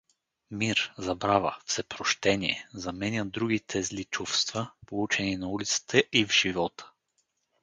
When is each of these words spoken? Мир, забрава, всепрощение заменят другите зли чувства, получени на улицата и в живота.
Мир, 0.51 0.93
забрава, 0.97 1.57
всепрощение 1.65 2.67
заменят 2.73 3.31
другите 3.31 3.83
зли 3.83 4.05
чувства, 4.05 4.71
получени 4.85 5.37
на 5.37 5.47
улицата 5.49 6.03
и 6.11 6.25
в 6.25 6.31
живота. 6.33 6.91